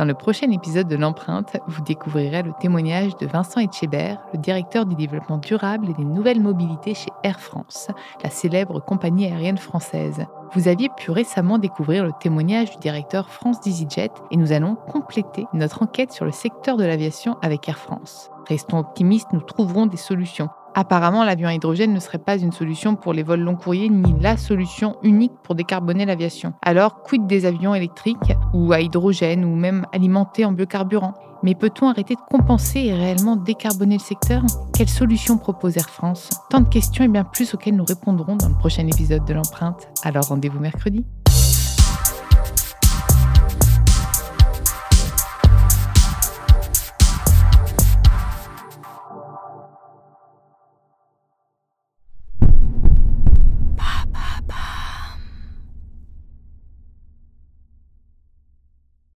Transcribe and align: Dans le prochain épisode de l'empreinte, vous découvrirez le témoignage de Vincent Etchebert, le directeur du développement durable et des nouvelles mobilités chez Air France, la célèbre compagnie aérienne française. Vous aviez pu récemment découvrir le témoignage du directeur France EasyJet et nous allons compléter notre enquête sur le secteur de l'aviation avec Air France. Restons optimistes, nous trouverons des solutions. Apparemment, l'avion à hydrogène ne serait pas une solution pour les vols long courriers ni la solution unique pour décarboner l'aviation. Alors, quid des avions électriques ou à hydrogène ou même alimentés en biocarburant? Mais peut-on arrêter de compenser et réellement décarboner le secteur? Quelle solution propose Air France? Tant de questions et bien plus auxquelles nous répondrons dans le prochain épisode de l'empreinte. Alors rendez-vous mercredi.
Dans 0.00 0.06
le 0.06 0.14
prochain 0.14 0.50
épisode 0.50 0.88
de 0.88 0.96
l'empreinte, 0.96 1.58
vous 1.66 1.82
découvrirez 1.82 2.42
le 2.42 2.54
témoignage 2.58 3.18
de 3.18 3.26
Vincent 3.26 3.60
Etchebert, 3.60 4.18
le 4.32 4.38
directeur 4.38 4.86
du 4.86 4.94
développement 4.94 5.36
durable 5.36 5.90
et 5.90 5.92
des 5.92 6.06
nouvelles 6.06 6.40
mobilités 6.40 6.94
chez 6.94 7.10
Air 7.22 7.38
France, 7.38 7.88
la 8.24 8.30
célèbre 8.30 8.80
compagnie 8.80 9.26
aérienne 9.26 9.58
française. 9.58 10.24
Vous 10.54 10.68
aviez 10.68 10.88
pu 10.96 11.10
récemment 11.10 11.58
découvrir 11.58 12.02
le 12.06 12.12
témoignage 12.18 12.70
du 12.70 12.78
directeur 12.78 13.28
France 13.28 13.58
EasyJet 13.66 14.10
et 14.30 14.38
nous 14.38 14.52
allons 14.52 14.74
compléter 14.74 15.44
notre 15.52 15.82
enquête 15.82 16.12
sur 16.12 16.24
le 16.24 16.32
secteur 16.32 16.78
de 16.78 16.84
l'aviation 16.84 17.36
avec 17.42 17.68
Air 17.68 17.76
France. 17.76 18.30
Restons 18.48 18.78
optimistes, 18.78 19.34
nous 19.34 19.42
trouverons 19.42 19.84
des 19.84 19.98
solutions. 19.98 20.48
Apparemment, 20.74 21.24
l'avion 21.24 21.48
à 21.48 21.54
hydrogène 21.54 21.92
ne 21.92 22.00
serait 22.00 22.18
pas 22.18 22.38
une 22.38 22.52
solution 22.52 22.94
pour 22.94 23.12
les 23.12 23.22
vols 23.22 23.40
long 23.40 23.56
courriers 23.56 23.88
ni 23.88 24.14
la 24.20 24.36
solution 24.36 24.96
unique 25.02 25.32
pour 25.42 25.54
décarboner 25.54 26.06
l'aviation. 26.06 26.52
Alors, 26.62 27.02
quid 27.02 27.26
des 27.26 27.46
avions 27.46 27.74
électriques 27.74 28.34
ou 28.54 28.72
à 28.72 28.80
hydrogène 28.80 29.44
ou 29.44 29.56
même 29.56 29.86
alimentés 29.92 30.44
en 30.44 30.52
biocarburant? 30.52 31.14
Mais 31.42 31.54
peut-on 31.54 31.88
arrêter 31.88 32.14
de 32.14 32.20
compenser 32.30 32.80
et 32.80 32.94
réellement 32.94 33.34
décarboner 33.34 33.96
le 33.96 34.02
secteur? 34.02 34.42
Quelle 34.74 34.90
solution 34.90 35.38
propose 35.38 35.76
Air 35.78 35.88
France? 35.88 36.28
Tant 36.50 36.60
de 36.60 36.68
questions 36.68 37.02
et 37.02 37.08
bien 37.08 37.24
plus 37.24 37.54
auxquelles 37.54 37.76
nous 37.76 37.84
répondrons 37.84 38.36
dans 38.36 38.48
le 38.48 38.54
prochain 38.54 38.86
épisode 38.86 39.24
de 39.24 39.32
l'empreinte. 39.32 39.88
Alors 40.04 40.24
rendez-vous 40.24 40.60
mercredi. 40.60 41.06